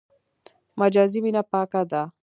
مجازي 0.79 1.19
مینه 1.23 1.41
پاکه 1.51 1.81
ده. 1.91 2.01